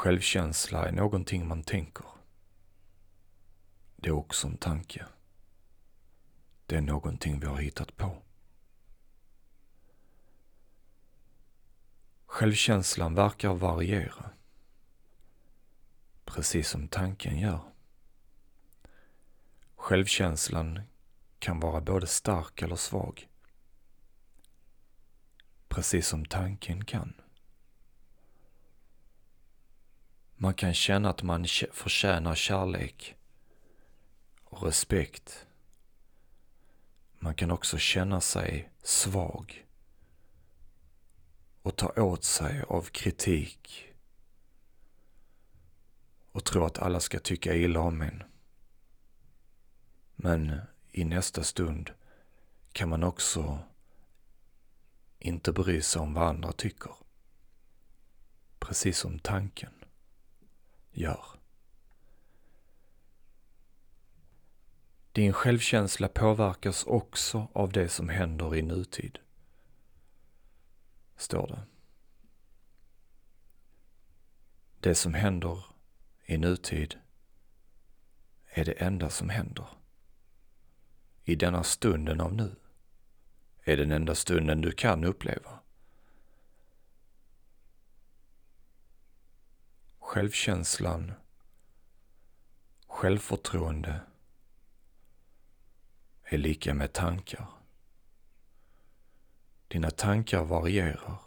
Självkänsla 0.06 0.88
är 0.88 0.92
någonting 0.92 1.48
man 1.48 1.62
tänker. 1.62 2.06
Det 3.96 4.08
är 4.08 4.12
också 4.12 4.46
en 4.46 4.56
tanke. 4.56 5.06
Det 6.66 6.76
är 6.76 6.80
någonting 6.80 7.40
vi 7.40 7.46
har 7.46 7.56
hittat 7.56 7.96
på. 7.96 8.22
Självkänslan 12.26 13.14
verkar 13.14 13.54
variera. 13.54 14.30
Precis 16.24 16.68
som 16.68 16.88
tanken 16.88 17.38
gör. 17.38 17.60
Självkänslan 19.76 20.80
kan 21.38 21.60
vara 21.60 21.80
både 21.80 22.06
stark 22.06 22.62
eller 22.62 22.76
svag. 22.76 23.28
Precis 25.68 26.08
som 26.08 26.24
tanken 26.24 26.84
kan. 26.84 27.14
Man 30.38 30.54
kan 30.54 30.74
känna 30.74 31.10
att 31.10 31.22
man 31.22 31.46
förtjänar 31.72 32.34
kärlek 32.34 33.16
och 34.44 34.62
respekt. 34.62 35.46
Man 37.18 37.34
kan 37.34 37.50
också 37.50 37.78
känna 37.78 38.20
sig 38.20 38.70
svag 38.82 39.66
och 41.62 41.76
ta 41.76 42.02
åt 42.02 42.24
sig 42.24 42.62
av 42.68 42.82
kritik 42.82 43.94
och 46.32 46.44
tro 46.44 46.64
att 46.64 46.78
alla 46.78 47.00
ska 47.00 47.18
tycka 47.18 47.54
illa 47.54 47.80
om 47.80 48.02
en. 48.02 48.22
Men 50.16 50.60
i 50.92 51.04
nästa 51.04 51.44
stund 51.44 51.90
kan 52.72 52.88
man 52.88 53.02
också 53.04 53.58
inte 55.18 55.52
bry 55.52 55.82
sig 55.82 56.00
om 56.00 56.14
vad 56.14 56.28
andra 56.28 56.52
tycker. 56.52 56.94
Precis 58.58 58.98
som 58.98 59.18
tanken 59.18 59.75
gör. 60.96 61.24
Din 65.12 65.32
självkänsla 65.32 66.08
påverkas 66.08 66.84
också 66.84 67.48
av 67.52 67.72
det 67.72 67.88
som 67.88 68.08
händer 68.08 68.56
i 68.56 68.62
nutid. 68.62 69.18
Står 71.16 71.46
det. 71.46 71.62
Det 74.80 74.94
som 74.94 75.14
händer 75.14 75.64
i 76.24 76.38
nutid 76.38 76.98
är 78.46 78.64
det 78.64 78.72
enda 78.72 79.10
som 79.10 79.28
händer. 79.28 79.68
I 81.24 81.34
denna 81.34 81.62
stunden 81.62 82.20
av 82.20 82.34
nu 82.34 82.56
är 83.64 83.76
den 83.76 83.92
enda 83.92 84.14
stunden 84.14 84.60
du 84.60 84.72
kan 84.72 85.04
uppleva. 85.04 85.60
Självkänslan, 90.16 91.12
självförtroende 92.86 94.00
är 96.24 96.38
lika 96.38 96.74
med 96.74 96.92
tankar. 96.92 97.48
Dina 99.68 99.90
tankar 99.90 100.44
varierar. 100.44 101.18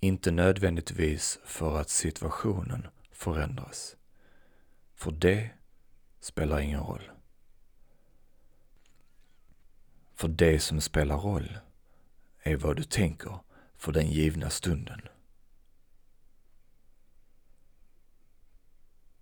Inte 0.00 0.30
nödvändigtvis 0.30 1.38
för 1.44 1.80
att 1.80 1.88
situationen 1.88 2.86
förändras. 3.10 3.96
För 4.94 5.10
det 5.10 5.50
spelar 6.20 6.60
ingen 6.60 6.80
roll. 6.80 7.10
För 10.14 10.28
det 10.28 10.60
som 10.60 10.80
spelar 10.80 11.16
roll 11.16 11.58
är 12.42 12.56
vad 12.56 12.76
du 12.76 12.82
tänker 12.82 13.38
för 13.76 13.92
den 13.92 14.10
givna 14.10 14.50
stunden. 14.50 15.00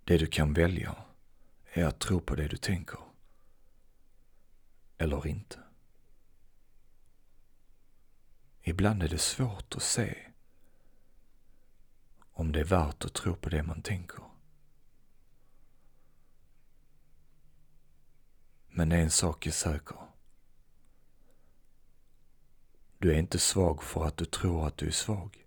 Det 0.03 0.17
du 0.17 0.27
kan 0.27 0.53
välja 0.53 0.95
är 1.73 1.85
att 1.85 1.99
tro 1.99 2.19
på 2.19 2.35
det 2.35 2.47
du 2.47 2.57
tänker. 2.57 2.99
Eller 4.97 5.27
inte. 5.27 5.59
Ibland 8.61 9.03
är 9.03 9.09
det 9.09 9.17
svårt 9.17 9.75
att 9.75 9.83
se 9.83 10.17
om 12.31 12.51
det 12.51 12.59
är 12.59 12.63
värt 12.63 13.05
att 13.05 13.13
tro 13.13 13.35
på 13.35 13.49
det 13.49 13.63
man 13.63 13.81
tänker. 13.81 14.23
Men 18.67 18.91
en 18.91 19.11
sak 19.11 19.47
är 19.47 19.51
säker. 19.51 19.97
Du 22.97 23.13
är 23.13 23.19
inte 23.19 23.39
svag 23.39 23.83
för 23.83 24.05
att 24.05 24.17
du 24.17 24.25
tror 24.25 24.67
att 24.67 24.77
du 24.77 24.87
är 24.87 24.91
svag. 24.91 25.40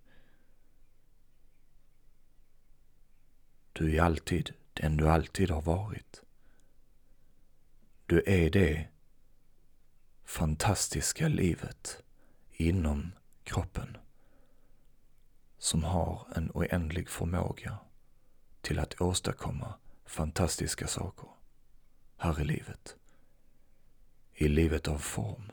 Du 3.75 3.97
är 3.97 4.03
alltid 4.03 4.55
den 4.73 4.97
du 4.97 5.09
alltid 5.09 5.51
har 5.51 5.63
varit. 5.63 6.23
Du 8.07 8.23
är 8.27 8.51
det 8.51 8.89
fantastiska 10.25 11.29
livet 11.29 12.03
inom 12.53 13.13
kroppen 13.45 13.97
som 15.59 15.85
har 15.85 16.27
en 16.37 16.51
oändlig 16.55 17.09
förmåga 17.09 17.79
till 18.61 18.79
att 18.79 19.01
åstadkomma 19.01 19.75
fantastiska 20.07 20.87
saker 20.87 21.29
här 22.17 22.41
i 22.41 22.45
livet. 22.45 22.97
I 24.35 24.49
livet 24.49 24.89
av 24.89 24.99
form. 24.99 25.53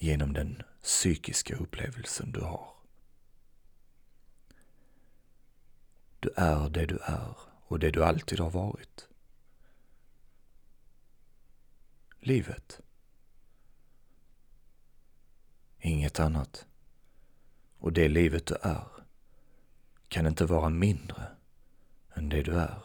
genom 0.00 0.32
den 0.32 0.62
psykiska 0.82 1.56
upplevelsen 1.56 2.32
du 2.32 2.40
har. 2.40 2.79
Du 6.20 6.30
är 6.36 6.68
det 6.68 6.86
du 6.86 6.98
är 6.98 7.36
och 7.66 7.78
det 7.78 7.90
du 7.90 8.04
alltid 8.04 8.40
har 8.40 8.50
varit. 8.50 9.08
Livet. 12.20 12.80
Inget 15.78 16.20
annat. 16.20 16.66
Och 17.78 17.92
det 17.92 18.08
livet 18.08 18.46
du 18.46 18.54
är 18.62 18.86
kan 20.08 20.26
inte 20.26 20.44
vara 20.46 20.68
mindre 20.68 21.26
än 22.14 22.28
det 22.28 22.42
du 22.42 22.58
är. 22.58 22.82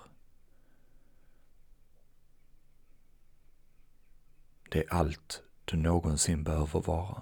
Det 4.69 4.79
är 4.79 4.93
allt 4.93 5.43
du 5.65 5.77
någonsin 5.77 6.43
behöver 6.43 6.81
vara. 6.81 7.21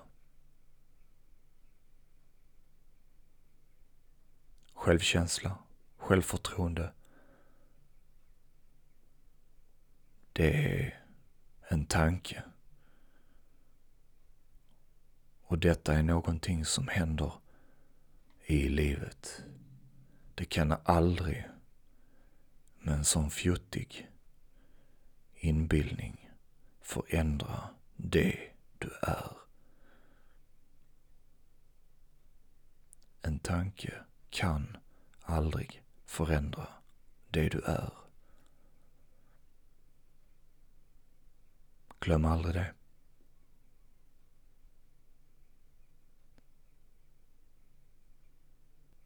Självkänsla, 4.73 5.57
självförtroende. 6.03 6.93
Det 10.33 10.77
är 10.77 11.03
en 11.67 11.85
tanke. 11.85 12.43
Och 15.43 15.59
detta 15.59 15.93
är 15.93 16.03
någonting 16.03 16.65
som 16.65 16.87
händer 16.87 17.33
i 18.45 18.69
livet. 18.69 19.43
Det 20.35 20.45
kan 20.45 20.75
aldrig 20.83 21.47
med 22.79 22.93
en 22.93 23.05
sån 23.05 23.29
fjuttig 23.29 24.09
inbildning 25.35 26.29
förändra 26.81 27.69
det 27.95 28.49
du 28.77 28.89
är. 29.01 29.37
En 33.21 33.39
tanke 33.39 33.93
kan 34.29 34.77
aldrig 35.21 35.82
förändra 36.13 36.67
det 37.29 37.49
du 37.49 37.61
är. 37.61 37.93
Glöm 41.99 42.25
aldrig 42.25 42.55
det. 42.55 42.73